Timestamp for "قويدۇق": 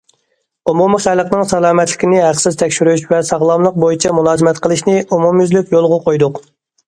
6.09-6.43